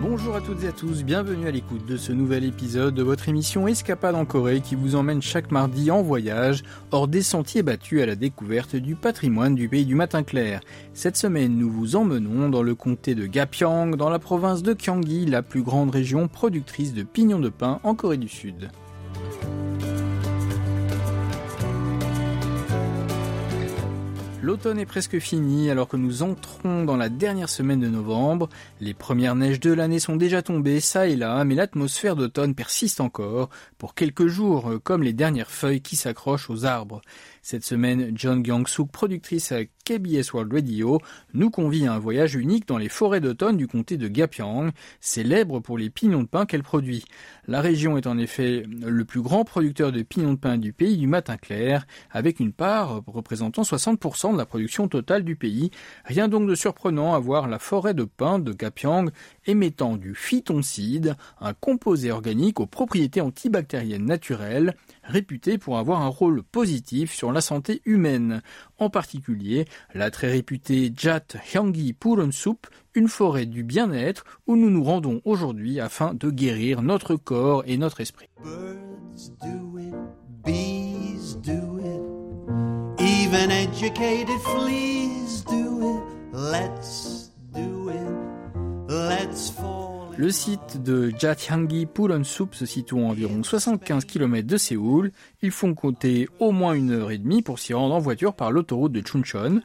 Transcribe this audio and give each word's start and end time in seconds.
Bonjour 0.00 0.36
à 0.36 0.40
toutes 0.42 0.62
et 0.64 0.68
à 0.68 0.72
tous, 0.72 1.04
bienvenue 1.04 1.46
à 1.48 1.50
l'écoute 1.50 1.86
de 1.86 1.96
ce 1.96 2.12
nouvel 2.12 2.44
épisode 2.44 2.94
de 2.94 3.02
votre 3.02 3.30
émission 3.30 3.66
Escapade 3.66 4.14
en 4.14 4.26
Corée 4.26 4.60
qui 4.60 4.74
vous 4.74 4.94
emmène 4.94 5.22
chaque 5.22 5.50
mardi 5.50 5.90
en 5.90 6.02
voyage 6.02 6.64
hors 6.90 7.08
des 7.08 7.22
sentiers 7.22 7.62
battus 7.62 8.02
à 8.02 8.06
la 8.06 8.14
découverte 8.14 8.76
du 8.76 8.94
patrimoine 8.94 9.54
du 9.54 9.70
pays 9.70 9.86
du 9.86 9.94
matin 9.94 10.22
clair. 10.22 10.60
Cette 10.92 11.16
semaine, 11.16 11.56
nous 11.56 11.70
vous 11.70 11.96
emmenons 11.96 12.50
dans 12.50 12.62
le 12.62 12.74
comté 12.74 13.14
de 13.14 13.24
Gapyeong, 13.24 13.96
dans 13.96 14.10
la 14.10 14.18
province 14.18 14.62
de 14.62 14.74
Gyeonggi, 14.74 15.24
la 15.24 15.40
plus 15.42 15.62
grande 15.62 15.90
région 15.90 16.28
productrice 16.28 16.92
de 16.92 17.04
pignons 17.04 17.40
de 17.40 17.48
pain 17.48 17.80
en 17.84 17.94
Corée 17.94 18.18
du 18.18 18.28
Sud. 18.28 18.70
L'automne 24.42 24.80
est 24.80 24.86
presque 24.86 25.20
fini 25.20 25.70
alors 25.70 25.86
que 25.86 25.96
nous 25.96 26.24
entrons 26.24 26.84
dans 26.84 26.96
la 26.96 27.08
dernière 27.08 27.48
semaine 27.48 27.78
de 27.78 27.86
novembre. 27.86 28.48
Les 28.80 28.92
premières 28.92 29.36
neiges 29.36 29.60
de 29.60 29.72
l'année 29.72 30.00
sont 30.00 30.16
déjà 30.16 30.42
tombées 30.42 30.80
ça 30.80 31.06
et 31.06 31.14
là, 31.14 31.44
mais 31.44 31.54
l'atmosphère 31.54 32.16
d'automne 32.16 32.56
persiste 32.56 33.00
encore 33.00 33.50
pour 33.78 33.94
quelques 33.94 34.26
jours, 34.26 34.80
comme 34.82 35.04
les 35.04 35.12
dernières 35.12 35.52
feuilles 35.52 35.80
qui 35.80 35.94
s'accrochent 35.94 36.50
aux 36.50 36.64
arbres. 36.64 37.02
Cette 37.44 37.64
semaine, 37.64 38.12
John 38.14 38.44
Gyang-suk, 38.44 38.92
productrice 38.92 39.50
à 39.50 39.64
KBS 39.64 40.32
World 40.32 40.52
Radio, 40.52 41.00
nous 41.34 41.50
convie 41.50 41.88
à 41.88 41.92
un 41.92 41.98
voyage 41.98 42.36
unique 42.36 42.68
dans 42.68 42.78
les 42.78 42.88
forêts 42.88 43.20
d'automne 43.20 43.56
du 43.56 43.66
comté 43.66 43.96
de 43.96 44.06
Gapyeong, 44.06 44.70
célèbre 45.00 45.58
pour 45.58 45.76
les 45.76 45.90
pignons 45.90 46.22
de 46.22 46.28
pain 46.28 46.46
qu'elle 46.46 46.62
produit. 46.62 47.04
La 47.48 47.60
région 47.60 47.98
est 47.98 48.06
en 48.06 48.16
effet 48.16 48.62
le 48.68 49.04
plus 49.04 49.22
grand 49.22 49.44
producteur 49.44 49.90
de 49.90 50.02
pignons 50.02 50.34
de 50.34 50.38
pain 50.38 50.56
du 50.56 50.72
pays 50.72 50.96
du 50.96 51.08
matin 51.08 51.36
clair, 51.36 51.84
avec 52.12 52.38
une 52.38 52.52
part 52.52 53.02
représentant 53.08 53.62
60% 53.62 54.34
de 54.34 54.38
la 54.38 54.46
production 54.46 54.86
totale 54.86 55.24
du 55.24 55.34
pays. 55.34 55.72
Rien 56.04 56.28
donc 56.28 56.48
de 56.48 56.54
surprenant 56.54 57.12
à 57.12 57.18
voir 57.18 57.48
la 57.48 57.58
forêt 57.58 57.92
de 57.92 58.04
pain 58.04 58.38
de 58.38 58.52
Gapyeong 58.52 59.10
émettant 59.46 59.96
du 59.96 60.14
phytoncide, 60.14 61.16
un 61.40 61.54
composé 61.54 62.12
organique 62.12 62.60
aux 62.60 62.66
propriétés 62.66 63.20
antibactériennes 63.20 64.06
naturelles, 64.06 64.76
réputé 65.04 65.58
pour 65.58 65.78
avoir 65.78 66.02
un 66.02 66.08
rôle 66.08 66.42
positif 66.42 67.14
sur 67.14 67.32
la 67.32 67.40
santé 67.40 67.82
humaine. 67.84 68.42
En 68.78 68.90
particulier, 68.90 69.66
la 69.94 70.10
très 70.10 70.30
réputée 70.30 70.92
Jat 70.96 71.26
Hyanggi 71.52 71.96
Soup, 72.30 72.66
une 72.94 73.08
forêt 73.08 73.46
du 73.46 73.62
bien-être 73.62 74.24
où 74.46 74.56
nous 74.56 74.70
nous 74.70 74.84
rendons 74.84 75.20
aujourd'hui 75.24 75.80
afin 75.80 76.14
de 76.14 76.30
guérir 76.30 76.82
notre 76.82 77.16
corps 77.16 77.62
et 77.66 77.76
notre 77.76 78.00
esprit. 78.00 78.28
Birds 78.42 79.30
do 79.40 79.78
it, 79.78 79.94
bees 80.44 81.36
do 81.42 81.78
it, 81.78 83.00
even 83.00 83.50
educated 83.50 84.40
fleas 84.40 85.44
do 85.48 85.96
it. 85.96 86.02
Let's 86.34 87.21
Le 90.22 90.30
site 90.30 90.80
de 90.80 91.12
Jathyanggi 91.18 91.88
Soup 92.22 92.54
se 92.54 92.64
situe 92.64 92.94
à 92.94 92.98
environ 92.98 93.42
75 93.42 94.04
km 94.04 94.46
de 94.46 94.56
Séoul. 94.56 95.10
Ils 95.42 95.50
font 95.50 95.74
compter 95.74 96.28
au 96.38 96.52
moins 96.52 96.74
une 96.74 96.92
heure 96.92 97.10
et 97.10 97.18
demie 97.18 97.42
pour 97.42 97.58
s'y 97.58 97.74
rendre 97.74 97.96
en 97.96 97.98
voiture 97.98 98.32
par 98.32 98.52
l'autoroute 98.52 98.92
de 98.92 99.04
Chuncheon. 99.04 99.62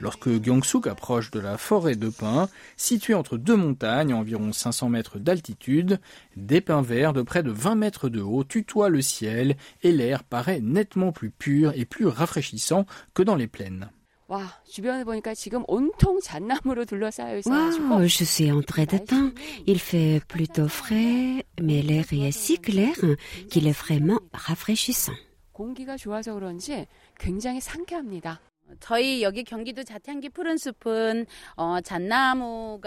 Lorsque 0.00 0.30
Gyeongsuk 0.30 0.86
approche 0.86 1.30
de 1.30 1.40
la 1.40 1.58
forêt 1.58 1.94
de 1.94 2.08
pins, 2.08 2.48
située 2.78 3.12
entre 3.12 3.36
deux 3.36 3.56
montagnes 3.56 4.14
à 4.14 4.16
environ 4.16 4.50
500 4.50 4.88
mètres 4.88 5.18
d'altitude, 5.18 6.00
des 6.38 6.62
pins 6.62 6.80
verts 6.80 7.12
de 7.12 7.20
près 7.20 7.42
de 7.42 7.50
20 7.50 7.74
mètres 7.74 8.08
de 8.08 8.22
haut 8.22 8.44
tutoient 8.44 8.88
le 8.88 9.02
ciel 9.02 9.58
et 9.82 9.92
l'air 9.92 10.24
paraît 10.24 10.62
nettement 10.62 11.12
plus 11.12 11.28
pur 11.28 11.74
et 11.76 11.84
plus 11.84 12.06
rafraîchissant 12.06 12.86
que 13.12 13.22
dans 13.22 13.36
les 13.36 13.46
plaines. 13.46 13.90
Wow, 17.48 18.06
je 18.06 18.24
suis 18.24 18.52
entrée 18.52 18.84
dedans. 18.84 19.30
Il 19.66 19.78
fait 19.78 20.20
plutôt 20.28 20.68
frais, 20.68 21.46
mais 21.62 21.80
l'air 21.80 22.04
est 22.12 22.30
si 22.30 22.58
clair 22.58 22.94
qu'il 23.50 23.66
est 23.66 23.72
vraiment 23.72 24.20
rafraîchissant. 24.34 25.14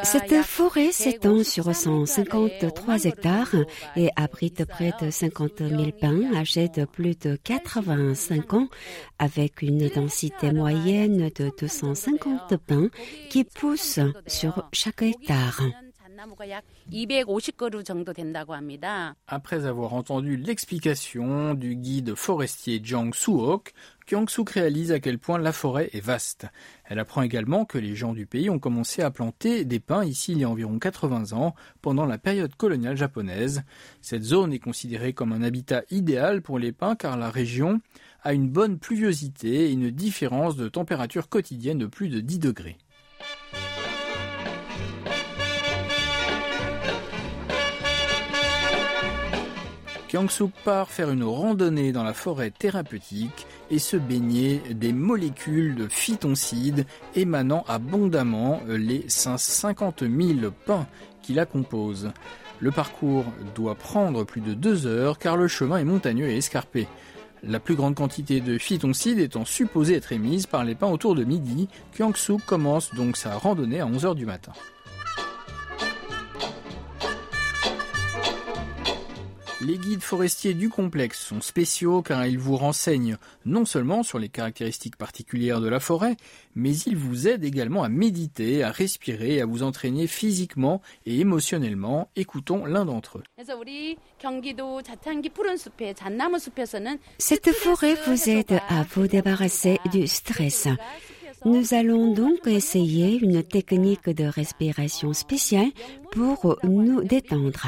Cette 0.04 0.44
forêt 0.44 0.92
s'étend 0.92 1.44
sur 1.44 1.76
153 1.76 3.06
hectares 3.06 3.56
et 3.96 4.10
abrite 4.16 4.66
près 4.66 4.94
de 5.02 5.10
50 5.10 5.60
000 5.60 5.92
pins 6.00 6.34
âgés 6.36 6.70
de 6.70 6.86
plus 6.86 7.18
de 7.18 7.36
85 7.36 8.54
ans 8.54 8.68
avec 9.20 9.62
une 9.62 9.90
densité 9.90 10.52
moyenne 10.52 11.30
de 11.36 11.52
250 11.60 12.58
pins 12.58 12.90
qui 13.30 13.44
poussent 13.44 14.00
sur 14.28 14.68
chaque 14.74 15.02
hectare. 15.02 15.62
Après 19.28 19.66
avoir 19.66 19.94
entendu 19.96 20.38
l'explication 20.38 21.56
du 21.56 21.76
guide 21.76 22.14
forestier 22.14 22.80
Jang 22.84 23.16
Suok, 23.16 23.74
Kyung-suk 24.06 24.50
réalise 24.52 24.92
à 24.92 25.00
quel 25.00 25.18
point 25.18 25.40
la 25.40 25.52
forêt 25.52 25.90
est 25.94 26.00
vaste. 26.00 26.46
Elle 26.86 27.00
apprend 27.00 27.24
également 27.24 27.66
que 27.66 27.80
les 27.80 27.96
gens 27.96 28.14
du 28.14 28.28
pays 28.28 28.52
ont 28.52 28.60
commencé 28.60 29.02
à 29.02 29.10
planter 29.10 29.66
des 29.66 29.80
pins 29.80 30.06
ici 30.06 30.34
il 30.34 30.40
y 30.40 30.44
a 30.44 30.50
environ 30.50 30.78
80 30.78 31.34
ans, 31.36 31.56
pendant 31.82 32.06
la 32.06 32.20
période 32.20 32.54
coloniale 32.56 32.98
japonaise. 32.98 33.64
Cette 34.02 34.24
zone 34.24 34.54
est 34.54 34.60
considérée 34.60 35.14
comme 35.14 35.34
un 35.34 35.42
habitat 35.42 35.84
idéal 35.90 36.44
pour 36.44 36.60
les 36.60 36.72
pins 36.72 36.96
car 36.96 37.18
la 37.18 37.32
région 37.32 37.82
a 38.22 38.34
une 38.34 38.50
bonne 38.50 38.78
pluviosité 38.78 39.70
et 39.70 39.72
une 39.72 39.90
différence 39.90 40.56
de 40.56 40.70
température 40.70 41.30
quotidienne 41.30 41.80
de 41.80 41.88
plus 41.88 42.10
de 42.10 42.20
10 42.20 42.38
degrés. 42.38 42.78
Kyung-suk 50.12 50.52
part 50.66 50.90
faire 50.90 51.10
une 51.10 51.24
randonnée 51.24 51.94
dans 51.94 52.04
la 52.04 52.14
forêt 52.14 52.52
thérapeutique 52.52 53.48
et 53.70 53.80
se 53.80 53.96
baigner 53.96 54.62
des 54.72 54.92
molécules 54.92 55.74
de 55.74 55.88
phytoncide 55.88 56.86
émanant 57.16 57.64
abondamment 57.70 58.60
les 58.68 59.06
50 59.08 60.02
000 60.02 60.52
pins 60.66 60.86
qui 61.22 61.34
la 61.34 61.46
composent. 61.46 62.12
Le 62.60 62.72
parcours 62.72 63.24
doit 63.56 63.76
prendre 63.76 64.26
plus 64.26 64.42
de 64.42 64.54
deux 64.54 64.86
heures 64.86 65.18
car 65.18 65.38
le 65.38 65.48
chemin 65.48 65.78
est 65.78 65.86
montagneux 65.86 66.28
et 66.28 66.36
escarpé. 66.36 66.90
La 67.42 67.62
plus 67.62 67.76
grande 67.76 67.96
quantité 67.96 68.42
de 68.42 68.58
phytoncide 68.58 69.18
étant 69.18 69.46
supposée 69.46 69.96
être 69.96 70.12
émise 70.12 70.46
par 70.46 70.66
les 70.66 70.76
pins 70.76 70.92
autour 70.92 71.16
de 71.16 71.24
midi, 71.24 71.70
Kyung-suk 71.96 72.46
commence 72.46 72.94
donc 72.96 73.16
sa 73.16 73.38
randonnée 73.38 73.80
à 73.80 73.88
11 73.88 74.06
heures 74.06 74.16
du 74.16 74.26
matin. 74.26 74.52
Les 79.64 79.78
guides 79.78 80.02
forestiers 80.02 80.56
du 80.56 80.70
complexe 80.70 81.20
sont 81.20 81.40
spéciaux 81.40 82.02
car 82.02 82.26
ils 82.26 82.40
vous 82.40 82.58
renseignent 82.58 83.18
non 83.46 83.64
seulement 83.66 84.02
sur 84.02 84.18
les 84.18 84.28
caractéristiques 84.28 84.96
particulières 84.96 85.62
de 85.62 85.70
la 85.70 85.80
forêt, 85.80 86.18
mais 86.56 86.76
ils 86.76 86.98
vous 86.98 87.28
aident 87.28 87.44
également 87.44 87.84
à 87.84 87.90
méditer, 87.90 88.64
à 88.64 88.72
respirer, 88.72 89.40
à 89.40 89.46
vous 89.46 89.62
entraîner 89.62 90.08
physiquement 90.08 90.82
et 91.06 91.20
émotionnellement. 91.20 92.10
Écoutons 92.16 92.66
l'un 92.66 92.86
d'entre 92.86 93.20
eux. 93.20 93.24
Cette 97.20 97.52
forêt 97.52 97.96
vous 98.08 98.30
aide 98.30 98.60
à 98.68 98.84
vous 98.96 99.08
débarrasser 99.08 99.78
du 99.92 100.08
stress. 100.08 100.70
Nous 101.46 101.76
allons 101.76 102.14
donc 102.14 102.48
essayer 102.48 103.20
une 103.20 103.44
technique 103.44 104.10
de 104.10 104.24
respiration 104.26 105.14
spéciale 105.14 105.70
pour 106.12 106.58
nous 106.64 107.04
détendre. 107.04 107.68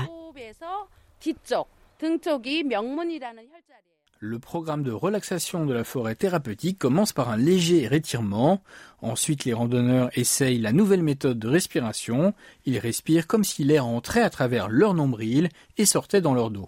Le 4.19 4.39
programme 4.39 4.83
de 4.83 4.91
relaxation 4.91 5.65
de 5.65 5.73
la 5.73 5.83
forêt 5.83 6.15
thérapeutique 6.15 6.79
commence 6.79 7.11
par 7.11 7.29
un 7.29 7.35
léger 7.35 7.89
étirement. 7.91 8.63
Ensuite, 9.01 9.43
les 9.43 9.51
randonneurs 9.51 10.09
essayent 10.17 10.59
la 10.59 10.71
nouvelle 10.71 11.03
méthode 11.03 11.39
de 11.39 11.49
respiration. 11.49 12.33
Ils 12.65 12.77
respirent 12.77 13.27
comme 13.27 13.43
si 13.43 13.65
l'air 13.65 13.85
entrait 13.85 14.21
à 14.21 14.29
travers 14.29 14.69
leur 14.69 14.93
nombril 14.93 15.49
et 15.77 15.85
sortait 15.85 16.21
dans 16.21 16.33
leur 16.33 16.51
dos. 16.51 16.67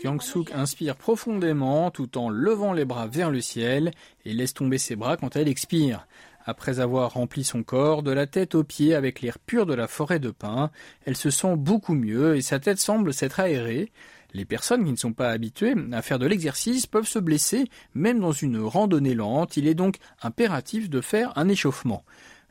Kyung-suk 0.00 0.52
inspire 0.52 0.96
profondément 0.96 1.90
tout 1.90 2.18
en 2.18 2.28
levant 2.28 2.72
les 2.72 2.84
bras 2.84 3.06
vers 3.06 3.30
le 3.30 3.40
ciel 3.40 3.90
et 4.24 4.32
laisse 4.32 4.54
tomber 4.54 4.78
ses 4.78 4.96
bras 4.96 5.16
quand 5.16 5.36
elle 5.36 5.48
expire. 5.48 6.06
Après 6.44 6.78
avoir 6.78 7.14
rempli 7.14 7.42
son 7.42 7.62
corps 7.62 8.02
de 8.02 8.12
la 8.12 8.26
tête 8.26 8.54
aux 8.54 8.62
pieds 8.62 8.94
avec 8.94 9.20
l'air 9.20 9.38
pur 9.38 9.66
de 9.66 9.74
la 9.74 9.88
forêt 9.88 10.20
de 10.20 10.30
pins, 10.30 10.70
elle 11.04 11.16
se 11.16 11.30
sent 11.30 11.56
beaucoup 11.56 11.94
mieux 11.94 12.36
et 12.36 12.42
sa 12.42 12.60
tête 12.60 12.78
semble 12.78 13.12
s'être 13.12 13.40
aérée. 13.40 13.90
Les 14.32 14.44
personnes 14.44 14.84
qui 14.84 14.92
ne 14.92 14.96
sont 14.96 15.12
pas 15.12 15.30
habituées 15.30 15.74
à 15.92 16.02
faire 16.02 16.18
de 16.18 16.26
l'exercice 16.26 16.86
peuvent 16.86 17.08
se 17.08 17.18
blesser, 17.18 17.64
même 17.94 18.20
dans 18.20 18.32
une 18.32 18.60
randonnée 18.60 19.14
lente. 19.14 19.56
Il 19.56 19.66
est 19.66 19.74
donc 19.74 19.96
impératif 20.22 20.90
de 20.90 21.00
faire 21.00 21.32
un 21.36 21.48
échauffement. 21.48 22.04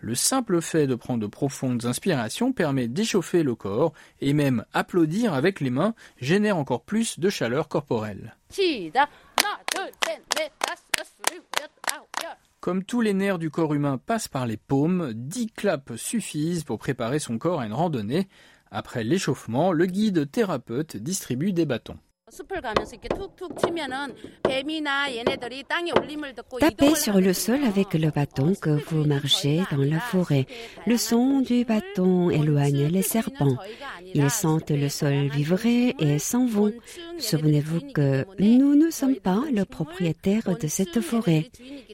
Le 0.05 0.13
simple 0.13 0.61
fait 0.61 0.85
de 0.85 0.93
prendre 0.93 1.19
de 1.19 1.25
profondes 1.25 1.85
inspirations 1.85 2.53
permet 2.53 2.87
d'échauffer 2.87 3.41
le 3.41 3.55
corps 3.55 3.91
et 4.21 4.33
même 4.33 4.63
applaudir 4.71 5.33
avec 5.33 5.59
les 5.59 5.71
mains 5.71 5.95
génère 6.21 6.57
encore 6.57 6.83
plus 6.83 7.19
de 7.19 7.27
chaleur 7.27 7.67
corporelle. 7.67 8.35
Comme 12.59 12.83
tous 12.83 13.01
les 13.01 13.15
nerfs 13.15 13.39
du 13.39 13.49
corps 13.49 13.73
humain 13.73 13.97
passent 13.97 14.27
par 14.27 14.45
les 14.45 14.57
paumes, 14.57 15.11
10 15.15 15.47
claps 15.47 15.95
suffisent 15.95 16.63
pour 16.63 16.77
préparer 16.77 17.17
son 17.17 17.39
corps 17.39 17.61
à 17.61 17.65
une 17.65 17.73
randonnée. 17.73 18.27
Après 18.69 19.03
l'échauffement, 19.03 19.71
le 19.71 19.87
guide 19.87 20.29
thérapeute 20.29 20.97
distribue 20.97 21.51
des 21.51 21.65
bâtons. 21.65 21.97
Tapez 26.59 26.95
sur 26.95 27.19
le 27.19 27.33
sol 27.33 27.63
avec 27.63 27.93
le 27.93 28.09
bâton 28.09 28.53
que 28.55 28.69
vous 28.69 29.05
marchez 29.05 29.61
dans 29.71 29.77
la 29.83 29.99
forêt. 29.99 30.45
Le 30.85 30.97
son 30.97 31.39
du 31.41 31.63
bâton 31.63 32.29
éloigne 32.29 32.87
les 32.87 33.01
serpents. 33.01 33.57
Ils 34.13 34.29
sentent 34.29 34.71
le 34.71 34.89
sol 34.89 35.29
vibrer 35.29 35.95
et 35.99 36.19
s'en 36.19 36.45
vont. 36.45 36.73
Souvenez-vous 37.17 37.81
que 37.93 38.25
nous 38.39 38.75
ne 38.75 38.89
sommes 38.91 39.15
pas 39.15 39.41
le 39.53 39.63
propriétaire 39.65 40.57
de 40.59 40.67
cette 40.67 40.99
forêt. 41.01 41.49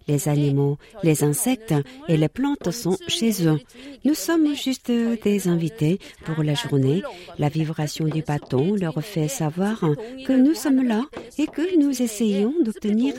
Les 0.07 0.27
animaux, 0.27 0.77
les 1.03 1.23
insectes 1.23 1.75
et 2.07 2.17
les 2.17 2.29
plantes 2.29 2.71
sont 2.71 2.97
chez 3.07 3.47
eux. 3.47 3.59
Nous 4.03 4.15
sommes 4.15 4.55
juste 4.55 4.91
des 4.91 5.47
invités 5.47 5.99
pour 6.25 6.43
la 6.43 6.55
journée. 6.55 7.03
La 7.37 7.49
vibration 7.49 8.05
du 8.05 8.21
bâton 8.23 8.75
leur 8.75 9.01
fait 9.03 9.27
savoir 9.27 9.79
que 10.25 10.30
nous 10.37 10.53
sommes 10.53 10.83
là 10.87 11.03
et 11.37 11.47
que 11.47 11.77
nous 11.77 12.01
essayons 12.01 12.53
d'obtenir 12.63 13.15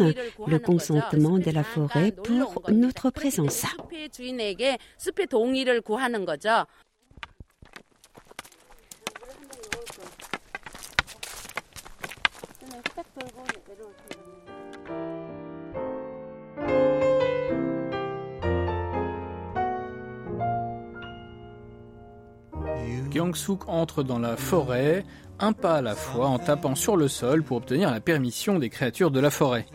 le 0.47 0.59
consentement 0.59 1.39
de 1.39 1.51
la 1.51 1.65
forêt 1.65 2.13
pour 2.13 2.63
notre 2.71 3.11
présence. 3.11 3.65
Gyeongsuk 23.13 23.69
entre 23.69 24.03
dans 24.03 24.19
la 24.19 24.37
forêt, 24.37 25.05
un 25.43 25.53
pas 25.53 25.77
à 25.77 25.83
la 25.83 25.97
fois 25.97 26.29
en 26.29 26.39
tapant 26.39 26.77
sur 26.77 26.97
le 26.97 27.09
sol 27.09 27.43
pour 27.43 27.57
obtenir 27.57 27.91
la 27.91 28.01
permission 28.01 28.61
des 28.61 28.71
créatures 28.71 29.11
de 29.11 29.19
la 29.19 29.31
forêt. 29.31 29.67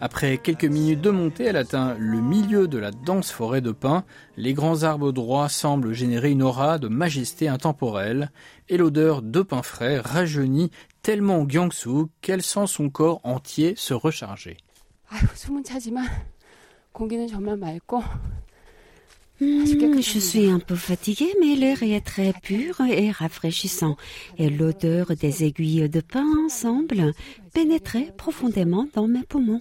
Après 0.00 0.38
quelques 0.38 0.64
minutes 0.64 1.02
de 1.02 1.10
montée, 1.10 1.44
elle 1.44 1.58
atteint 1.58 1.94
le 1.98 2.22
milieu 2.22 2.66
de 2.66 2.78
la 2.78 2.90
dense 2.90 3.30
forêt 3.30 3.60
de 3.60 3.70
pins. 3.70 4.04
Les 4.38 4.54
grands 4.54 4.82
arbres 4.82 5.12
droits 5.12 5.50
semblent 5.50 5.92
générer 5.92 6.30
une 6.30 6.42
aura 6.42 6.78
de 6.78 6.88
majesté 6.88 7.48
intemporelle, 7.48 8.30
et 8.70 8.78
l'odeur 8.78 9.20
de 9.20 9.42
pin 9.42 9.62
frais 9.62 10.00
rajeunit 10.00 10.70
tellement 11.02 11.46
Gyeongsuk 11.46 12.08
qu'elle 12.22 12.42
sent 12.42 12.66
son 12.66 12.88
corps 12.88 13.20
entier 13.22 13.74
se 13.76 13.92
recharger. 13.92 14.56
Hmm, 19.40 19.64
je 19.64 20.18
suis 20.18 20.50
un 20.50 20.58
peu 20.58 20.74
fatiguée, 20.74 21.34
mais 21.40 21.56
l'air 21.56 21.82
est 21.82 22.02
très 22.02 22.34
pur 22.42 22.78
et 22.82 23.10
rafraîchissant. 23.10 23.96
Et 24.36 24.50
l'odeur 24.50 25.06
des 25.16 25.44
aiguilles 25.44 25.88
de 25.88 26.00
pain 26.00 26.48
semble 26.50 27.12
pénétrer 27.54 28.12
profondément 28.18 28.86
dans 28.94 29.06
mes 29.06 29.22
poumons. 29.22 29.60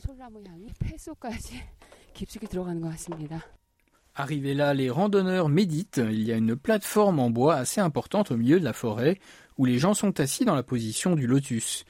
Arrivés 4.16 4.54
là, 4.54 4.74
les 4.74 4.90
randonneurs 4.90 5.48
méditent. 5.48 6.02
Il 6.04 6.24
y 6.24 6.34
a 6.34 6.38
une 6.38 6.58
plateforme 6.58 7.20
en 7.20 7.30
bois 7.30 7.56
assez 7.56 7.80
importante 7.80 8.32
au 8.32 8.38
milieu 8.38 8.60
de 8.60 8.66
la 8.66 8.74
forêt 8.74 9.18
où 9.58 9.64
les 9.64 9.78
gens 9.78 9.94
sont 9.94 10.20
assis 10.20 10.44
dans 10.44 10.56
la 10.56 10.64
position 10.64 11.16
du 11.16 11.26
lotus. 11.26 11.86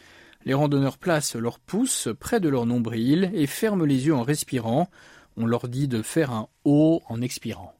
Les 0.45 0.53
randonneurs 0.53 0.99
placent 0.99 1.35
leurs 1.35 1.59
pouces 1.59 2.07
près 2.19 2.39
de 2.39 2.49
leur 2.49 2.67
nombril 2.67 3.31
et 3.33 3.47
ferment 3.47 3.85
les 3.85 4.05
yeux 4.05 4.15
en 4.15 4.21
respirant. 4.21 4.89
On 5.37 5.47
leur 5.47 5.67
dit 5.67 5.87
de 5.87 6.03
faire 6.03 6.31
un 6.31 6.49
O 6.65 7.01
en 7.09 7.21
expirant. 7.21 7.73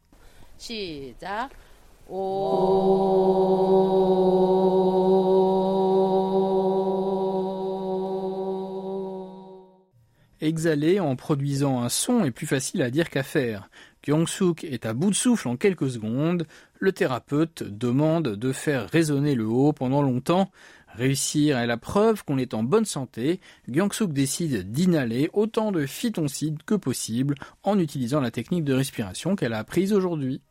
Exhaler 10.41 10.99
en 10.99 11.15
produisant 11.15 11.81
un 11.81 11.89
son 11.89 12.23
est 12.23 12.31
plus 12.31 12.47
facile 12.47 12.81
à 12.81 12.89
dire 12.89 13.09
qu'à 13.09 13.23
faire. 13.23 13.69
Kyung-suk 14.01 14.63
est 14.63 14.85
à 14.85 14.93
bout 14.93 15.09
de 15.09 15.15
souffle 15.15 15.47
en 15.47 15.57
quelques 15.57 15.91
secondes. 15.91 16.47
Le 16.79 16.91
thérapeute 16.91 17.63
demande 17.63 18.35
de 18.35 18.51
faire 18.51 18.89
résonner 18.89 19.35
le 19.35 19.45
haut 19.47 19.73
pendant 19.73 20.01
longtemps. 20.01 20.49
Réussir 20.87 21.57
est 21.57 21.67
la 21.67 21.77
preuve 21.77 22.23
qu'on 22.23 22.37
est 22.37 22.53
en 22.53 22.63
bonne 22.63 22.85
santé. 22.85 23.39
Gyeongsuk 23.67 24.11
décide 24.11 24.71
d'inhaler 24.71 25.29
autant 25.33 25.71
de 25.71 25.85
phytoncides 25.85 26.63
que 26.63 26.75
possible 26.75 27.35
en 27.63 27.77
utilisant 27.77 28.21
la 28.21 28.31
technique 28.31 28.63
de 28.63 28.73
respiration 28.73 29.35
qu'elle 29.35 29.53
a 29.53 29.59
apprise 29.59 29.93
aujourd'hui. 29.93 30.41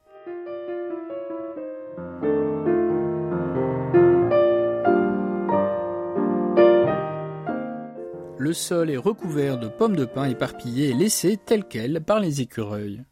Le 8.49 8.55
sol 8.55 8.89
est 8.89 8.97
recouvert 8.97 9.59
de 9.59 9.69
pommes 9.69 9.95
de 9.95 10.06
pin 10.06 10.25
éparpillées 10.25 10.89
et 10.89 10.95
laissées 10.95 11.37
telles 11.37 11.65
quelles 11.65 12.00
par 12.00 12.19
les 12.19 12.41
écureuils. 12.41 13.03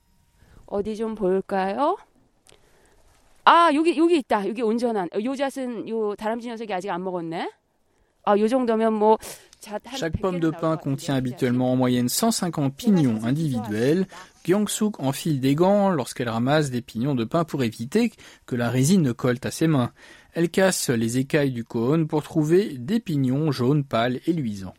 Chaque 9.94 10.18
pomme 10.18 10.40
de 10.40 10.48
pin 10.48 10.78
contient 10.78 11.16
habituellement 11.16 11.70
en 11.70 11.76
moyenne 11.76 12.08
150 12.08 12.74
pignons 12.74 13.22
individuels. 13.22 14.06
Gyeongsuk 14.46 14.98
enfile 15.00 15.40
des 15.40 15.54
gants 15.54 15.90
lorsqu'elle 15.90 16.30
ramasse 16.30 16.70
des 16.70 16.80
pignons 16.80 17.14
de 17.14 17.24
pin 17.24 17.44
pour 17.44 17.62
éviter 17.62 18.10
que 18.46 18.56
la 18.56 18.70
résine 18.70 19.02
ne 19.02 19.12
colle 19.12 19.36
à 19.44 19.50
ses 19.50 19.66
mains. 19.66 19.92
Elle 20.32 20.48
casse 20.48 20.88
les 20.88 21.18
écailles 21.18 21.52
du 21.52 21.64
cône 21.64 22.06
pour 22.06 22.22
trouver 22.22 22.78
des 22.78 23.00
pignons 23.00 23.52
jaunes 23.52 23.84
pâles 23.84 24.20
et 24.26 24.32
luisants. 24.32 24.72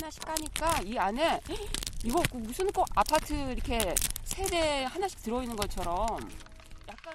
하나씩 0.00 0.24
까니까 0.24 0.80
이 0.82 0.96
안에 0.96 1.40
이거 2.04 2.22
무슨 2.32 2.66
꼭 2.72 2.86
아파트 2.94 3.34
이렇게 3.34 3.94
세대 4.24 4.84
하나씩 4.84 5.22
들어있는 5.22 5.54
것처럼 5.56 6.06
약간 6.88 7.14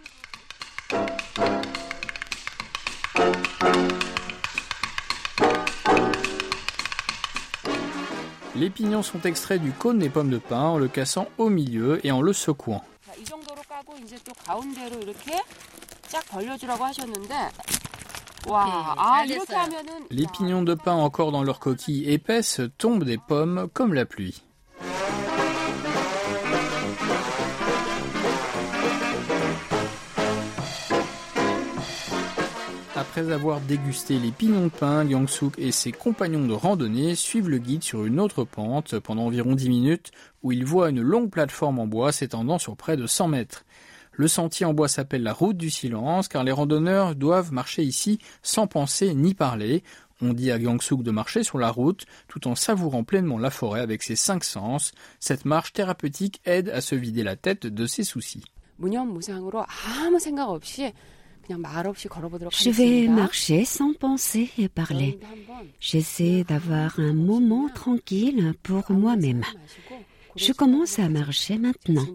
Les 8.56 8.70
pignons 8.70 9.04
sont 9.04 9.20
extraits 9.26 9.62
du 9.62 9.72
cône 9.74 10.00
des 10.00 10.10
pommes 10.10 10.30
de 10.30 10.38
pin 10.38 10.62
en 10.62 10.78
le 10.78 10.88
cassant 10.88 11.28
au 11.38 11.50
milieu 11.50 12.00
et 12.06 12.12
en 12.12 12.22
le 12.22 12.32
secouant. 12.32 12.86
자, 13.06 13.14
이 13.16 13.26
정도로 13.26 13.62
까고 13.64 13.98
이제 13.98 14.18
또 14.24 14.32
가운데로 14.34 15.02
이렇게 15.02 15.42
쫙 16.08 16.24
벌려주라고 16.30 16.86
하셨는데 16.86 17.50
Les 20.12 20.28
pignons 20.28 20.62
de 20.64 20.76
pin 20.76 20.94
encore 20.94 21.32
dans 21.32 21.44
leur 21.44 21.60
coquille 21.60 22.10
épaisse 22.10 22.62
tombent 22.78 23.04
des 23.04 23.18
pommes 23.18 23.68
comme 23.74 23.94
la 23.94 24.06
pluie. 24.06 24.44
Après 32.96 33.32
avoir 33.32 33.62
dégusté 33.62 34.20
les 34.20 34.32
pignons 34.32 34.66
de 34.66 34.70
pin, 34.70 35.04
Liang-suk 35.04 35.58
et 35.58 35.72
ses 35.72 35.92
compagnons 35.92 36.48
de 36.48 36.54
randonnée 36.54 37.16
suivent 37.16 37.50
le 37.50 37.58
guide 37.58 37.84
sur 37.84 38.06
une 38.06 38.20
autre 38.20 38.44
pente 38.44 39.00
pendant 39.00 39.26
environ 39.26 39.56
10 39.56 39.70
minutes 39.70 40.12
où 40.44 40.52
ils 40.52 40.66
voient 40.66 40.90
une 40.90 41.02
longue 41.02 41.30
plateforme 41.30 41.80
en 41.80 41.88
bois 41.88 42.12
s'étendant 42.12 42.58
sur 42.58 42.76
près 42.76 42.96
de 42.98 43.08
100 43.08 43.30
mètres. 43.30 43.66
Le 44.18 44.28
sentier 44.28 44.66
en 44.66 44.74
bois 44.74 44.88
s'appelle 44.88 45.24
la 45.24 45.34
route 45.34 45.58
du 45.58 45.70
silence 45.70 46.28
car 46.28 46.44
les 46.44 46.52
randonneurs 46.52 47.16
doivent 47.16 47.52
marcher 47.52 47.84
ici 47.84 48.20
sans 48.44 48.68
penser 48.68 49.14
ni 49.14 49.34
parler. 49.34 49.84
On 50.22 50.32
dit 50.34 50.52
à 50.52 50.58
Gyeongsuk 50.58 51.04
de 51.04 51.12
marcher 51.12 51.44
sur 51.44 51.58
la 51.58 51.70
route 51.70 52.06
tout 52.28 52.48
en 52.48 52.56
savourant 52.56 53.04
pleinement 53.04 53.38
la 53.38 53.50
forêt 53.50 53.82
avec 53.82 54.04
ses 54.04 54.16
cinq 54.16 54.46
sens. 54.46 54.94
Cette 55.20 55.44
marche 55.44 55.74
thérapeutique 55.74 56.42
aide 56.46 56.70
à 56.70 56.80
se 56.80 56.96
vider 56.96 57.24
la 57.24 57.36
tête 57.36 57.68
de 57.68 57.86
ses 57.86 58.04
soucis. 58.04 58.46
Je 61.50 62.70
vais 62.70 63.08
marcher 63.08 63.66
sans 63.66 63.94
penser 63.94 64.50
et 64.58 64.70
parler. 64.70 65.20
J'essaie 65.80 66.44
d'avoir 66.44 67.00
un 67.00 67.14
moment 67.14 67.70
tranquille 67.70 68.54
pour 68.64 68.90
moi-même. 68.92 69.44
Je 70.36 70.54
commence 70.54 71.00
à 71.00 71.10
marcher 71.10 71.58
maintenant. 71.58 72.06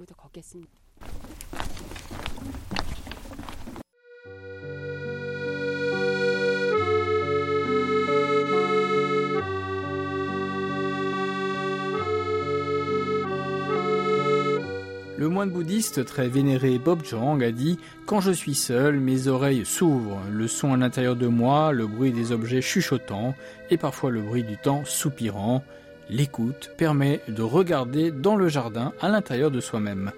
Le 15.20 15.28
moine 15.28 15.50
bouddhiste 15.50 16.06
très 16.06 16.28
vénéré 16.28 16.78
Bob 16.78 17.04
Jang 17.04 17.42
a 17.42 17.52
dit 17.52 17.78
Quand 18.06 18.22
je 18.22 18.30
suis 18.30 18.54
seul, 18.54 19.00
mes 19.00 19.28
oreilles 19.28 19.66
s'ouvrent, 19.66 20.22
le 20.30 20.48
son 20.48 20.72
à 20.72 20.78
l'intérieur 20.78 21.14
de 21.14 21.26
moi, 21.26 21.72
le 21.72 21.86
bruit 21.86 22.10
des 22.10 22.32
objets 22.32 22.62
chuchotant, 22.62 23.34
et 23.68 23.76
parfois 23.76 24.10
le 24.10 24.22
bruit 24.22 24.44
du 24.44 24.56
temps 24.56 24.82
soupirant. 24.86 25.62
L'écoute 26.08 26.70
permet 26.78 27.20
de 27.28 27.42
regarder 27.42 28.10
dans 28.10 28.34
le 28.34 28.48
jardin 28.48 28.94
à 28.98 29.10
l'intérieur 29.10 29.50
de 29.50 29.60
soi-même. 29.60 30.10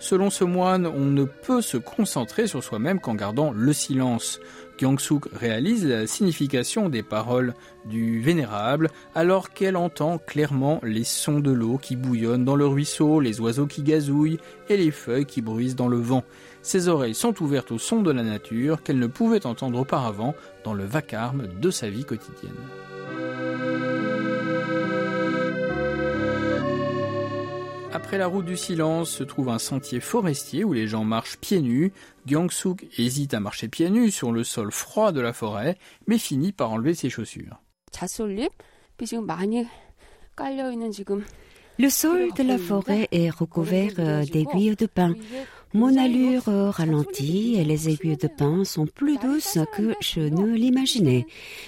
Selon 0.00 0.30
ce 0.30 0.44
moine, 0.44 0.86
on 0.86 1.06
ne 1.06 1.24
peut 1.24 1.60
se 1.60 1.76
concentrer 1.76 2.46
sur 2.46 2.62
soi-même 2.62 3.00
qu'en 3.00 3.14
gardant 3.14 3.50
le 3.50 3.72
silence. 3.72 4.40
Gyeongsuk 4.78 5.24
réalise 5.32 5.84
la 5.84 6.06
signification 6.06 6.88
des 6.88 7.02
paroles 7.02 7.54
du 7.84 8.20
vénérable 8.20 8.90
alors 9.16 9.50
qu'elle 9.50 9.76
entend 9.76 10.18
clairement 10.18 10.80
les 10.84 11.02
sons 11.02 11.40
de 11.40 11.50
l'eau 11.50 11.78
qui 11.78 11.96
bouillonne 11.96 12.44
dans 12.44 12.54
le 12.54 12.66
ruisseau, 12.66 13.18
les 13.18 13.40
oiseaux 13.40 13.66
qui 13.66 13.82
gazouillent 13.82 14.38
et 14.68 14.76
les 14.76 14.92
feuilles 14.92 15.26
qui 15.26 15.42
bruissent 15.42 15.76
dans 15.76 15.88
le 15.88 15.98
vent. 15.98 16.22
Ses 16.62 16.86
oreilles 16.86 17.14
sont 17.14 17.42
ouvertes 17.42 17.72
aux 17.72 17.78
sons 17.78 18.02
de 18.02 18.12
la 18.12 18.22
nature 18.22 18.84
qu'elle 18.84 19.00
ne 19.00 19.08
pouvait 19.08 19.46
entendre 19.46 19.80
auparavant 19.80 20.34
dans 20.62 20.74
le 20.74 20.84
vacarme 20.84 21.48
de 21.60 21.70
sa 21.70 21.90
vie 21.90 22.04
quotidienne. 22.04 22.54
Après 28.08 28.16
la 28.16 28.26
route 28.26 28.46
du 28.46 28.56
silence 28.56 29.10
se 29.10 29.22
trouve 29.22 29.50
un 29.50 29.58
sentier 29.58 30.00
forestier 30.00 30.64
où 30.64 30.72
les 30.72 30.88
gens 30.88 31.04
marchent 31.04 31.36
pieds 31.36 31.60
nus. 31.60 31.92
Gyeongsuk 32.24 32.86
hésite 32.96 33.34
à 33.34 33.40
marcher 33.40 33.68
pieds 33.68 33.90
nus 33.90 34.12
sur 34.12 34.32
le 34.32 34.44
sol 34.44 34.72
froid 34.72 35.12
de 35.12 35.20
la 35.20 35.34
forêt, 35.34 35.76
mais 36.06 36.16
finit 36.16 36.52
par 36.52 36.72
enlever 36.72 36.94
ses 36.94 37.10
chaussures. 37.10 37.60
Le 41.78 41.90
sol 41.90 42.32
de 42.34 42.42
la 42.42 42.56
forêt 42.56 43.08
est 43.12 43.28
recouvert 43.28 43.92
euh, 43.98 44.24
d'aiguilles 44.24 44.74
de 44.74 44.86
pin. 44.86 45.14
Mon 45.74 45.94
allure 45.98 46.48
euh, 46.48 46.70
ralentit 46.70 47.56
et 47.58 47.64
les 47.64 47.90
aiguilles 47.90 48.16
de 48.16 48.28
pin 48.28 48.64
sont 48.64 48.86
plus 48.86 49.18
douces 49.18 49.58
que 49.76 49.94
je 50.00 50.20
ne 50.20 50.46
l'imaginais. 50.54 51.26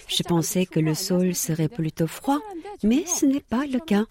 Je 0.08 0.22
pensais 0.22 0.64
que 0.64 0.80
le 0.80 0.94
sol 0.94 1.34
serait 1.34 1.68
plutôt 1.68 2.06
froid, 2.06 2.38
mais 2.82 3.04
ce 3.04 3.26
n'est 3.26 3.40
pas 3.40 3.66
le 3.66 3.78
cas. 3.78 4.06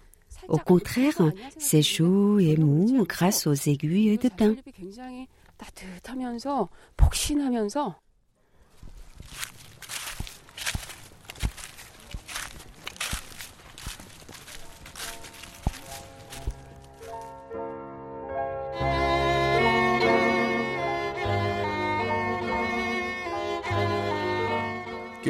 Au 0.48 0.58
contraire, 0.58 1.20
c'est 1.58 1.82
chaud 1.82 2.38
et 2.38 2.56
mou 2.56 3.04
grâce 3.08 3.46
aux 3.46 3.54
aiguilles 3.54 4.18
de 4.18 4.28
pin. 4.28 4.54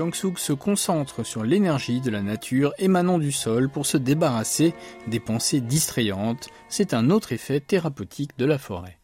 Gyeongsuk 0.01 0.39
se 0.39 0.55
concentre 0.55 1.27
sur 1.27 1.45
l'énergie 1.45 2.01
de 2.01 2.09
la 2.09 2.23
nature 2.23 2.73
émanant 2.79 3.19
du 3.19 3.33
sol 3.33 3.69
pour 3.69 3.85
se 3.85 3.99
débarrasser 3.99 4.73
des 5.09 5.21
pensées 5.21 5.61
distrayantes. 5.61 6.49
C'est 6.71 6.95
un 6.95 7.11
autre 7.11 7.33
effet 7.33 7.61
thérapeutique 7.61 8.31
de 8.39 8.47
la 8.47 8.57
forêt. 8.57 8.99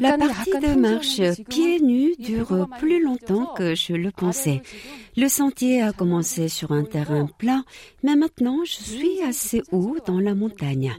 La 0.00 0.18
partie 0.18 0.50
de 0.50 0.74
marche 0.80 1.20
pieds 1.48 1.80
nus 1.80 2.16
dure 2.18 2.68
plus 2.80 3.00
longtemps 3.00 3.54
que 3.54 3.76
je 3.76 3.92
le 3.92 4.10
pensais. 4.10 4.60
Le 5.16 5.28
sentier 5.28 5.80
a 5.80 5.92
commencé 5.92 6.48
sur 6.48 6.72
un 6.72 6.82
terrain 6.82 7.28
plat, 7.38 7.62
mais 8.02 8.16
maintenant 8.16 8.64
je 8.64 8.72
suis 8.72 9.22
assez 9.22 9.62
haut 9.70 9.98
dans 10.04 10.18
la 10.18 10.34
montagne. 10.34 10.92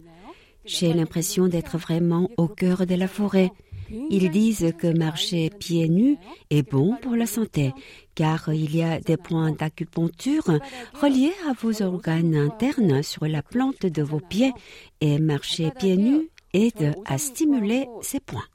J'ai 0.64 0.94
l'impression 0.94 1.48
d'être 1.48 1.78
vraiment 1.78 2.30
au 2.38 2.48
cœur 2.48 2.88
de 2.88 2.96
la 2.96 3.08
forêt. 3.08 3.52
Ils 3.90 4.30
disent 4.30 4.74
que 4.78 4.88
marcher 4.88 5.50
pieds 5.50 5.90
nus 5.90 6.18
est 6.50 6.70
bon 6.70 6.96
pour 7.02 7.16
la 7.16 7.26
santé, 7.26 7.74
car 8.16 8.54
il 8.54 8.76
y 8.76 8.84
a 8.84 9.00
des 9.00 9.18
points 9.18 9.52
d'acupuncture 9.52 10.60
reliés 10.94 11.34
à 11.50 11.54
vos 11.54 11.82
organes 11.82 12.36
internes 12.36 13.04
sur 13.04 13.26
la 13.28 13.42
plante 13.42 13.86
de 13.86 14.02
vos 14.02 14.20
pieds 14.20 14.54
et 15.02 15.20
marcher 15.20 15.72
pieds 15.72 15.98
nus 15.98 16.30
aide 16.54 16.96
à 17.06 17.18
stimuler 17.18 17.88
ces 18.02 18.20
points. 18.20 18.46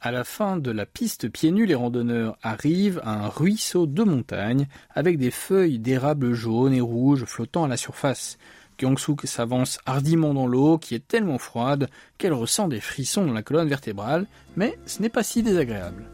À 0.00 0.12
la 0.12 0.24
fin 0.24 0.58
de 0.58 0.70
la 0.70 0.84
piste 0.84 1.28
pieds 1.30 1.50
nus, 1.50 1.64
les 1.64 1.74
randonneurs 1.74 2.36
arrivent 2.42 3.00
à 3.02 3.24
un 3.24 3.28
ruisseau 3.28 3.86
de 3.86 4.02
montagne 4.02 4.68
avec 4.90 5.16
des 5.16 5.30
feuilles 5.30 5.78
d'érable 5.78 6.34
jaune 6.34 6.74
et 6.74 6.82
rouge 6.82 7.24
flottant 7.24 7.64
à 7.64 7.68
la 7.68 7.78
surface. 7.78 8.36
Gyeongsuk 8.78 9.26
s'avance 9.26 9.78
hardiment 9.86 10.34
dans 10.34 10.46
l'eau 10.46 10.78
qui 10.78 10.94
est 10.94 11.06
tellement 11.06 11.38
froide 11.38 11.88
qu'elle 12.16 12.32
ressent 12.32 12.68
des 12.68 12.80
frissons 12.80 13.26
dans 13.26 13.32
la 13.32 13.42
colonne 13.42 13.68
vertébrale, 13.68 14.26
mais 14.56 14.78
ce 14.86 15.02
n'est 15.02 15.08
pas 15.08 15.22
si 15.22 15.42
désagréable. 15.42 16.04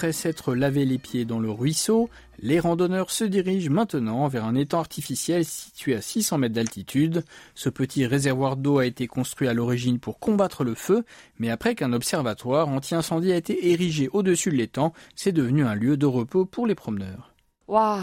Après 0.00 0.12
s'être 0.12 0.54
lavé 0.54 0.86
les 0.86 0.96
pieds 0.96 1.26
dans 1.26 1.40
le 1.40 1.50
ruisseau, 1.50 2.08
les 2.38 2.58
randonneurs 2.58 3.10
se 3.10 3.22
dirigent 3.22 3.70
maintenant 3.70 4.26
vers 4.28 4.46
un 4.46 4.54
étang 4.54 4.78
artificiel 4.78 5.44
situé 5.44 5.94
à 5.94 6.00
600 6.00 6.38
mètres 6.38 6.54
d'altitude. 6.54 7.22
Ce 7.54 7.68
petit 7.68 8.06
réservoir 8.06 8.56
d'eau 8.56 8.78
a 8.78 8.86
été 8.86 9.06
construit 9.06 9.46
à 9.46 9.52
l'origine 9.52 9.98
pour 9.98 10.18
combattre 10.18 10.64
le 10.64 10.74
feu, 10.74 11.04
mais 11.38 11.50
après 11.50 11.74
qu'un 11.74 11.92
observatoire 11.92 12.70
anti-incendie 12.70 13.30
a 13.30 13.36
été 13.36 13.72
érigé 13.72 14.08
au-dessus 14.10 14.48
de 14.48 14.56
l'étang, 14.56 14.94
c'est 15.16 15.32
devenu 15.32 15.66
un 15.66 15.74
lieu 15.74 15.98
de 15.98 16.06
repos 16.06 16.46
pour 16.46 16.66
les 16.66 16.74
promeneurs. 16.74 17.34
Waouh 17.68 18.00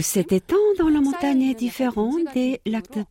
cet 0.00 0.30
étang 0.30 0.56
dans 0.78 0.88
la 0.88 1.00
montagne 1.00 1.42
est 1.42 1.54
différent 1.54 2.12
des 2.34 2.60
lacs 2.66 2.96
de 2.96 3.04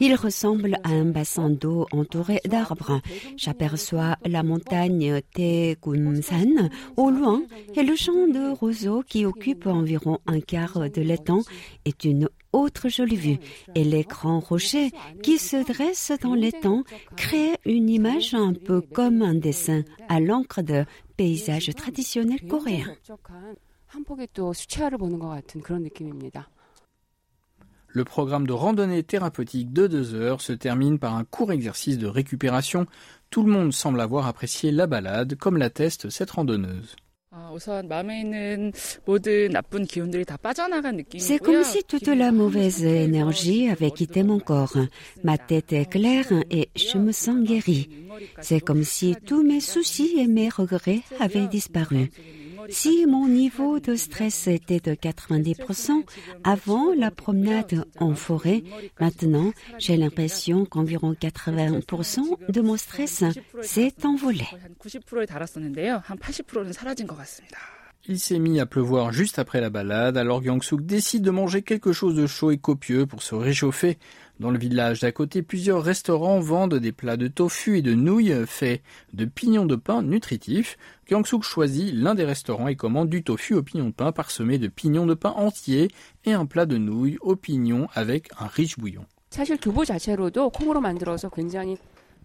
il 0.00 0.14
ressemble 0.14 0.76
à 0.84 0.90
un 0.90 1.04
bassin 1.04 1.50
d'eau 1.50 1.86
entouré 1.92 2.40
d'arbres. 2.44 3.00
J'aperçois 3.36 4.16
la 4.24 4.42
montagne 4.42 5.20
Tegunsan 5.34 6.70
au 6.96 7.10
loin 7.10 7.42
et 7.74 7.82
le 7.82 7.96
champ 7.96 8.26
de 8.26 8.52
roseaux 8.54 9.02
qui 9.02 9.24
occupe 9.24 9.66
environ 9.66 10.18
un 10.26 10.40
quart 10.40 10.90
de 10.90 11.02
l'étang 11.02 11.42
est 11.84 12.04
une 12.04 12.28
autre 12.52 12.88
jolie 12.88 13.16
vue. 13.16 13.38
Et 13.74 13.84
les 13.84 14.02
grands 14.02 14.40
rochers 14.40 14.90
qui 15.22 15.38
se 15.38 15.64
dressent 15.64 16.12
dans 16.22 16.34
l'étang 16.34 16.84
créent 17.16 17.58
une 17.64 17.88
image 17.88 18.34
un 18.34 18.52
peu 18.52 18.80
comme 18.80 19.22
un 19.22 19.34
dessin 19.34 19.82
à 20.08 20.20
l'encre 20.20 20.62
de 20.62 20.84
paysage 21.16 21.74
traditionnel 21.74 22.40
coréen. 22.48 22.86
Le 27.94 28.04
programme 28.04 28.46
de 28.46 28.52
randonnée 28.54 29.02
thérapeutique 29.02 29.72
de 29.72 29.86
deux 29.86 30.14
heures 30.14 30.40
se 30.40 30.54
termine 30.54 30.98
par 30.98 31.14
un 31.14 31.24
court 31.24 31.52
exercice 31.52 31.98
de 31.98 32.06
récupération. 32.06 32.86
Tout 33.28 33.42
le 33.42 33.52
monde 33.52 33.72
semble 33.72 34.00
avoir 34.00 34.26
apprécié 34.26 34.70
la 34.72 34.86
balade, 34.86 35.36
comme 35.36 35.58
l'atteste 35.58 36.08
cette 36.08 36.30
randonneuse. 36.30 36.96
C'est 41.18 41.38
comme 41.38 41.64
si 41.64 41.84
toute 41.84 42.06
la 42.06 42.32
mauvaise 42.32 42.84
énergie 42.84 43.68
avait 43.68 43.90
quitté 43.90 44.22
mon 44.22 44.38
corps. 44.38 44.76
Ma 45.24 45.38
tête 45.38 45.72
est 45.72 45.86
claire 45.86 46.32
et 46.50 46.70
je 46.76 46.98
me 46.98 47.12
sens 47.12 47.42
guérie. 47.42 47.88
C'est 48.40 48.60
comme 48.60 48.84
si 48.84 49.16
tous 49.26 49.42
mes 49.42 49.60
soucis 49.60 50.14
et 50.18 50.26
mes 50.26 50.48
regrets 50.48 51.00
avaient 51.20 51.46
disparu. 51.46 52.10
Si 52.68 53.06
mon 53.06 53.28
niveau 53.28 53.80
de 53.80 53.94
stress 53.94 54.46
était 54.46 54.80
de 54.80 54.92
90% 54.92 56.04
avant 56.44 56.92
la 56.94 57.10
promenade 57.10 57.84
en 57.98 58.14
forêt, 58.14 58.62
maintenant 59.00 59.52
j'ai 59.78 59.96
l'impression 59.96 60.64
qu'environ 60.64 61.12
80% 61.12 62.50
de 62.50 62.60
mon 62.60 62.76
stress 62.76 63.24
s'est 63.62 63.94
envolé. 64.04 64.46
Il 68.08 68.18
s'est 68.18 68.40
mis 68.40 68.58
à 68.58 68.66
pleuvoir 68.66 69.12
juste 69.12 69.38
après 69.38 69.60
la 69.60 69.70
balade, 69.70 70.16
alors 70.16 70.42
Gyeongsuk 70.42 70.84
décide 70.84 71.22
de 71.22 71.30
manger 71.30 71.62
quelque 71.62 71.92
chose 71.92 72.16
de 72.16 72.26
chaud 72.26 72.50
et 72.50 72.58
copieux 72.58 73.06
pour 73.06 73.22
se 73.22 73.36
réchauffer. 73.36 73.96
Dans 74.42 74.50
le 74.50 74.58
village 74.58 74.98
d'à 74.98 75.12
côté, 75.12 75.40
plusieurs 75.40 75.84
restaurants 75.84 76.40
vendent 76.40 76.74
des 76.74 76.90
plats 76.90 77.16
de 77.16 77.28
tofu 77.28 77.78
et 77.78 77.82
de 77.82 77.94
nouilles 77.94 78.34
faits 78.44 78.82
de 79.12 79.24
pignons 79.24 79.66
de 79.66 79.76
pain 79.76 80.02
nutritifs. 80.02 80.76
Gyeongsuk 81.06 81.44
choisit 81.44 81.94
l'un 81.94 82.16
des 82.16 82.24
restaurants 82.24 82.66
et 82.66 82.74
commande 82.74 83.08
du 83.08 83.22
tofu 83.22 83.54
au 83.54 83.62
pignon 83.62 83.86
de 83.86 83.92
pain 83.92 84.10
parsemé 84.10 84.58
de 84.58 84.66
pignons 84.66 85.06
de 85.06 85.14
pain 85.14 85.30
entiers 85.30 85.92
et 86.24 86.32
un 86.32 86.44
plat 86.44 86.66
de 86.66 86.76
nouilles 86.76 87.18
au 87.20 87.36
pignon 87.36 87.86
avec 87.94 88.30
un 88.36 88.48
riche 88.48 88.80
bouillon. 88.80 89.06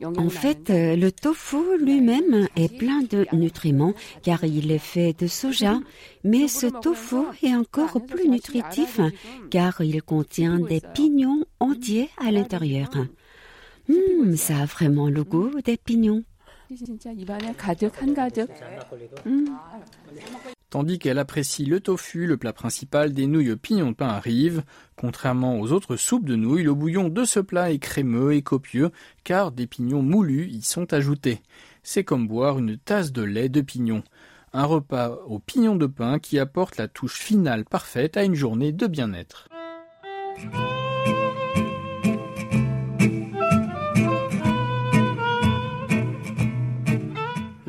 En 0.04 0.30
fait, 0.30 0.70
euh, 0.70 0.96
le 0.96 1.12
tofu 1.12 1.78
lui-même 1.80 2.48
est 2.56 2.76
plein 2.78 3.02
de 3.02 3.26
nutriments 3.34 3.94
car 4.22 4.44
il 4.44 4.72
est 4.72 4.78
fait 4.78 5.14
de 5.20 5.26
soja, 5.28 5.80
mais 6.24 6.48
ce 6.48 6.68
tofu 6.68 7.18
est 7.42 7.56
encore 7.56 8.00
plus 8.06 8.30
nutritif 8.30 9.00
car 9.50 9.82
il 9.82 10.02
contient 10.04 10.60
des 10.60 10.82
pignons 10.94 11.44
entiers 11.60 12.10
à 12.18 12.32
l'intérieur. 12.32 12.90
Hum, 13.90 14.36
ça 14.36 14.60
a 14.60 14.66
vraiment 14.66 15.10
le 15.10 15.24
goût 15.24 15.52
des 15.64 15.78
pignons. 15.78 16.24
Tandis 20.70 21.00
qu'elle 21.00 21.18
apprécie 21.18 21.66
le 21.66 21.80
tofu, 21.80 22.28
le 22.28 22.36
plat 22.36 22.52
principal 22.52 23.14
des 23.14 23.26
nouilles 23.26 23.56
pignons 23.56 23.92
de 23.92 23.96
pain 23.96 24.10
arrive. 24.10 24.64
Contrairement 24.98 25.60
aux 25.62 25.72
autres 25.72 25.96
soupes 25.96 26.26
de 26.26 26.36
nouilles, 26.36 26.64
le 26.64 26.74
bouillon 26.74 27.08
de 27.08 27.24
ce 27.24 27.40
plat 27.40 27.72
est 27.72 27.80
crémeux 27.80 28.34
et 28.34 28.42
copieux, 28.42 28.92
car 29.24 29.54
des 29.54 29.66
pignons 29.66 30.02
moulus 30.02 30.50
y 30.52 30.62
sont 30.62 30.94
ajoutés. 30.94 31.42
C'est 31.84 32.04
comme 32.04 32.28
boire 32.28 32.60
une 32.60 32.78
tasse 32.78 33.14
de 33.14 33.22
lait 33.22 33.48
de 33.48 33.62
pignon. 33.62 34.04
Un 34.52 34.66
repas 34.66 35.18
au 35.28 35.40
pignon 35.40 35.78
de 35.78 35.86
pain 35.86 36.20
qui 36.20 36.38
apporte 36.38 36.76
la 36.76 36.90
touche 36.90 37.18
finale 37.18 37.64
parfaite 37.64 38.18
à 38.18 38.24
une 38.24 38.36
journée 38.36 38.74
de 38.74 38.88
bien-être. 38.88 39.48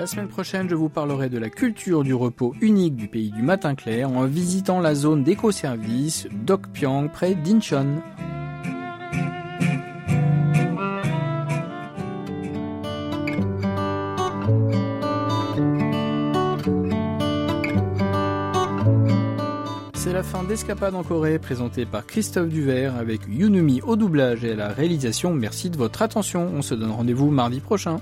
Semaine 0.09 0.29
prochaine, 0.29 0.71
je 0.71 0.75
vous 0.75 0.89
parlerai 0.89 1.29
de 1.29 1.39
la 1.39 1.51
culture 1.51 2.03
du 2.03 2.15
repos 2.15 2.55
unique 2.63 2.97
du 2.97 3.09
pays 3.09 3.31
du 3.31 3.43
matin 3.43 3.75
clair 3.75 4.09
en 4.09 4.25
visitant 4.25 4.81
la 4.81 4.95
zone 4.95 5.23
d'éco-service 5.23 6.27
Dokpyang 6.33 7.11
près 7.11 7.35
d'Incheon. 7.35 8.01
C'est 19.93 20.15
la 20.15 20.23
fin 20.23 20.43
d'Escapade 20.43 20.95
en 20.95 21.03
Corée 21.03 21.39
présentée 21.39 21.85
par 21.85 22.07
Christophe 22.07 22.49
Duvert 22.49 22.97
avec 22.97 23.21
Yunumi 23.29 23.83
au 23.83 23.95
doublage 23.95 24.43
et 24.43 24.53
à 24.53 24.57
la 24.57 24.69
réalisation. 24.69 25.35
Merci 25.35 25.69
de 25.69 25.77
votre 25.77 26.01
attention. 26.01 26.51
On 26.55 26.63
se 26.63 26.75
donne 26.75 26.93
rendez-vous 26.93 27.31
mardi 27.31 27.61
prochain. 27.61 28.01